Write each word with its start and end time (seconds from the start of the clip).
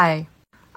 Hi. 0.00 0.28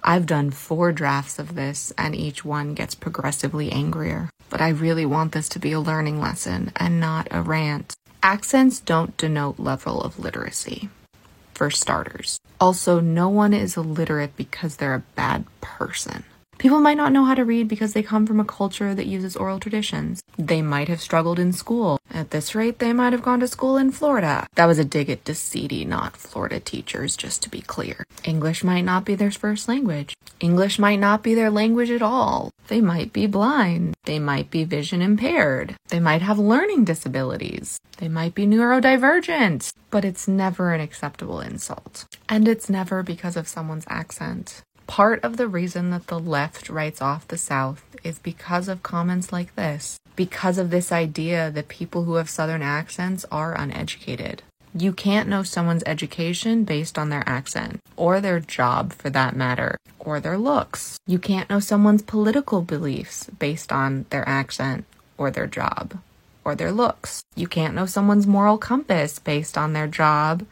I've 0.04 0.26
done 0.26 0.52
four 0.52 0.91
drafts 0.91 1.40
of 1.40 1.56
this, 1.56 1.94
and 1.98 2.14
each 2.14 2.44
one 2.44 2.73
gets 2.73 2.94
progressively 2.94 3.72
angrier. 3.72 4.29
But 4.49 4.59
I 4.59 4.67
really 4.67 5.05
want 5.05 5.31
this 5.31 5.47
to 5.55 5.59
be 5.59 5.71
a 5.71 5.79
learning 5.79 6.19
lesson 6.19 6.73
and 6.75 6.99
not 6.99 7.29
a 7.31 7.41
rant. 7.41 7.96
Accents 8.21 8.81
don't 8.81 9.15
denote 9.15 9.57
level 9.57 10.01
of 10.01 10.20
literacy, 10.20 10.89
for 11.54 11.71
starters. 11.71 12.38
Also, 12.59 12.99
no 12.99 13.29
one 13.29 13.54
is 13.54 13.78
illiterate 13.78 14.36
because 14.36 14.75
they're 14.75 14.94
a 14.94 15.09
bad 15.15 15.46
person. 15.62 16.26
People 16.64 16.80
might 16.80 16.95
not 16.95 17.11
know 17.11 17.25
how 17.25 17.36
to 17.36 17.43
read 17.43 17.68
because 17.68 17.91
they 17.91 18.02
come 18.02 18.25
from 18.25 18.39
a 18.39 18.45
culture 18.45 18.95
that 18.95 19.05
uses 19.05 19.36
oral 19.36 19.59
traditions. 19.59 20.23
They 20.38 20.62
might 20.62 20.88
have 20.88 21.02
struggled 21.02 21.38
in 21.38 21.52
school. 21.52 22.00
At 22.09 22.32
this 22.32 22.55
rate, 22.55 22.80
they 22.80 22.93
might 22.93 23.12
have 23.12 23.21
gone 23.21 23.41
to 23.41 23.50
school 23.50 23.75
in 23.75 23.91
Florida. 23.91 24.48
That 24.55 24.68
was 24.68 24.80
a 24.80 24.86
dig 24.86 25.09
at 25.09 25.26
DeCidi, 25.26 25.86
not 25.86 26.16
Florida 26.16 26.62
teachers, 26.62 27.18
just 27.18 27.44
to 27.44 27.49
be 27.49 27.59
clear. 27.59 28.05
English 28.23 28.63
might 28.63 28.86
not 28.86 29.04
be 29.04 29.13
their 29.13 29.30
first 29.30 29.68
language. 29.68 30.16
English 30.39 30.80
might 30.80 31.02
not 31.02 31.21
be 31.21 31.35
their 31.35 31.52
language 31.52 31.91
at 31.91 32.02
all. 32.02 32.49
They 32.70 32.80
might 32.80 33.12
be 33.12 33.27
blind. 33.27 33.95
They 34.05 34.20
might 34.20 34.49
be 34.49 34.63
vision 34.63 35.02
impaired. 35.02 35.76
They 35.90 35.99
might 35.99 36.21
have 36.21 36.40
learning 36.40 36.85
disabilities. 36.85 37.77
They 37.98 38.07
might 38.07 38.35
be 38.35 38.48
neurodivergent. 38.48 39.73
But 39.90 40.05
it's 40.05 40.30
never 40.30 40.73
an 40.73 40.80
acceptable 40.80 41.41
insult. 41.41 42.05
And 42.30 42.48
it's 42.48 42.70
never 42.70 43.04
because 43.04 43.35
of 43.35 43.49
someone's 43.49 43.85
accent. 43.90 44.63
Part 44.88 45.23
of 45.23 45.38
the 45.38 45.48
reason 45.48 45.90
that 45.92 46.08
the 46.08 46.20
left 46.20 46.70
writes 46.70 47.02
off 47.02 47.28
the 47.28 47.38
South 47.38 47.84
is 48.04 48.20
because 48.20 48.68
of 48.68 48.84
comments 48.84 49.32
like 49.32 49.55
this, 49.55 49.98
because 50.16 50.58
of 50.58 50.70
this 50.70 50.91
idea 50.91 51.50
that 51.52 51.68
people 51.68 52.04
who 52.04 52.16
have 52.16 52.30
Southern 52.30 52.62
accents 52.62 53.26
are 53.32 53.55
uneducated. 53.55 54.44
You 54.76 54.91
can't 54.91 55.30
know 55.30 55.44
someone's 55.44 55.84
education 55.86 56.64
based 56.64 56.98
on 56.98 57.10
their 57.10 57.24
accent, 57.27 57.80
or 57.96 58.20
their 58.20 58.40
job 58.40 58.91
for 58.94 59.10
that 59.12 59.36
matter, 59.36 59.77
or 60.00 60.20
their 60.20 60.38
looks. 60.38 60.98
You 61.05 61.20
can't 61.20 61.50
know 61.50 61.60
someone's 61.60 62.02
political 62.02 62.62
beliefs 62.62 63.29
based 63.38 63.72
on 63.72 64.05
their 64.09 64.27
accent, 64.27 64.85
or 65.17 65.29
their 65.29 65.47
job, 65.47 66.00
or 66.44 66.55
their 66.55 66.72
looks. 66.72 67.22
You 67.35 67.47
can't 67.47 67.75
know 67.75 67.85
someone's 67.85 68.27
moral 68.27 68.57
compass 68.57 69.19
based 69.19 69.57
on 69.57 69.73
their 69.73 69.88
job, 69.88 70.44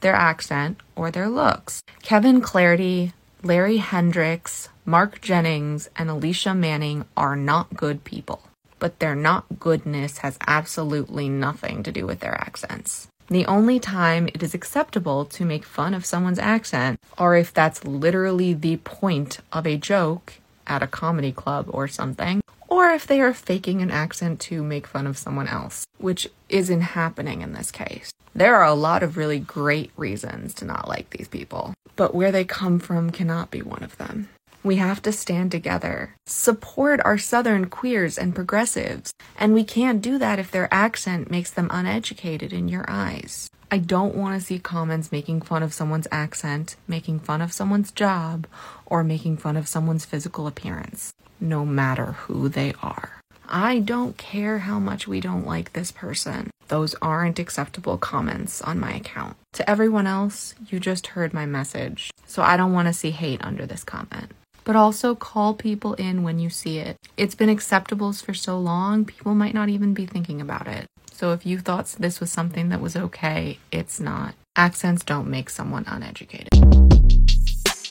their 0.00 0.14
accent, 0.14 0.80
or 0.96 1.10
their 1.10 1.28
looks. 1.28 1.80
Kevin 2.02 2.40
Clarity, 2.40 3.12
Larry 3.42 3.78
Hendricks, 3.78 4.68
Mark 4.84 5.22
Jennings, 5.22 5.88
and 5.96 6.10
Alicia 6.10 6.54
Manning 6.54 7.06
are 7.16 7.36
not 7.36 7.74
good 7.74 8.04
people. 8.04 8.42
But 8.78 8.98
their 8.98 9.14
not 9.14 9.58
goodness 9.58 10.18
has 10.18 10.38
absolutely 10.46 11.30
nothing 11.30 11.82
to 11.84 11.92
do 11.92 12.06
with 12.06 12.20
their 12.20 12.38
accents. 12.38 13.08
The 13.28 13.46
only 13.46 13.80
time 13.80 14.28
it 14.28 14.42
is 14.42 14.52
acceptable 14.52 15.24
to 15.24 15.46
make 15.46 15.64
fun 15.64 15.94
of 15.94 16.04
someone's 16.04 16.38
accent, 16.38 17.00
or 17.16 17.34
if 17.34 17.54
that's 17.54 17.82
literally 17.84 18.52
the 18.52 18.76
point 18.78 19.38
of 19.52 19.66
a 19.66 19.78
joke 19.78 20.34
at 20.66 20.82
a 20.82 20.86
comedy 20.86 21.32
club 21.32 21.64
or 21.70 21.88
something, 21.88 22.42
or 22.70 22.88
if 22.90 23.06
they 23.06 23.20
are 23.20 23.34
faking 23.34 23.82
an 23.82 23.90
accent 23.90 24.40
to 24.40 24.62
make 24.62 24.86
fun 24.86 25.06
of 25.06 25.18
someone 25.18 25.48
else, 25.48 25.84
which 25.98 26.28
isn't 26.48 26.80
happening 26.80 27.42
in 27.42 27.52
this 27.52 27.70
case. 27.70 28.12
There 28.34 28.56
are 28.56 28.64
a 28.64 28.74
lot 28.74 29.02
of 29.02 29.16
really 29.16 29.40
great 29.40 29.90
reasons 29.96 30.54
to 30.54 30.64
not 30.64 30.88
like 30.88 31.10
these 31.10 31.28
people, 31.28 31.74
but 31.96 32.14
where 32.14 32.30
they 32.30 32.44
come 32.44 32.78
from 32.78 33.10
cannot 33.10 33.50
be 33.50 33.60
one 33.60 33.82
of 33.82 33.98
them. 33.98 34.28
We 34.62 34.76
have 34.76 35.00
to 35.02 35.12
stand 35.12 35.50
together, 35.52 36.16
support 36.26 37.00
our 37.02 37.16
Southern 37.16 37.66
queers 37.66 38.18
and 38.18 38.34
progressives, 38.34 39.14
and 39.38 39.54
we 39.54 39.64
can't 39.64 40.02
do 40.02 40.18
that 40.18 40.38
if 40.38 40.50
their 40.50 40.72
accent 40.72 41.30
makes 41.30 41.50
them 41.50 41.68
uneducated 41.70 42.52
in 42.52 42.68
your 42.68 42.84
eyes. 42.86 43.48
I 43.70 43.78
don't 43.78 44.14
want 44.14 44.38
to 44.38 44.44
see 44.44 44.58
comments 44.58 45.12
making 45.12 45.42
fun 45.42 45.62
of 45.62 45.72
someone's 45.72 46.08
accent, 46.12 46.76
making 46.86 47.20
fun 47.20 47.40
of 47.40 47.54
someone's 47.54 47.90
job, 47.90 48.46
or 48.84 49.02
making 49.02 49.38
fun 49.38 49.56
of 49.56 49.66
someone's 49.66 50.04
physical 50.04 50.46
appearance, 50.46 51.14
no 51.40 51.64
matter 51.64 52.12
who 52.12 52.50
they 52.50 52.74
are. 52.82 53.20
I 53.48 53.78
don't 53.78 54.18
care 54.18 54.58
how 54.58 54.78
much 54.78 55.08
we 55.08 55.20
don't 55.20 55.46
like 55.46 55.72
this 55.72 55.90
person. 55.90 56.50
Those 56.68 56.94
aren't 57.00 57.38
acceptable 57.38 57.96
comments 57.96 58.60
on 58.60 58.78
my 58.78 58.92
account. 58.92 59.36
To 59.54 59.68
everyone 59.68 60.06
else, 60.06 60.54
you 60.68 60.78
just 60.78 61.08
heard 61.08 61.32
my 61.32 61.46
message, 61.46 62.10
so 62.26 62.42
I 62.42 62.58
don't 62.58 62.74
want 62.74 62.88
to 62.88 62.92
see 62.92 63.10
hate 63.10 63.42
under 63.42 63.64
this 63.64 63.84
comment. 63.84 64.32
But 64.64 64.76
also 64.76 65.14
call 65.14 65.54
people 65.54 65.94
in 65.94 66.22
when 66.22 66.38
you 66.38 66.50
see 66.50 66.78
it. 66.78 66.96
It's 67.16 67.34
been 67.34 67.48
acceptables 67.48 68.24
for 68.24 68.34
so 68.34 68.58
long, 68.58 69.04
people 69.04 69.34
might 69.34 69.54
not 69.54 69.68
even 69.68 69.94
be 69.94 70.06
thinking 70.06 70.40
about 70.40 70.66
it. 70.66 70.86
So 71.12 71.32
if 71.32 71.44
you 71.44 71.58
thought 71.58 71.86
this 71.98 72.20
was 72.20 72.30
something 72.30 72.68
that 72.70 72.80
was 72.80 72.96
okay, 72.96 73.58
it's 73.70 74.00
not. 74.00 74.34
Accents 74.56 75.04
don't 75.04 75.28
make 75.28 75.50
someone 75.50 75.84
uneducated. 75.86 76.48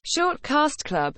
Short 0.03 0.41
Cast 0.41 0.85
Club 0.85 1.15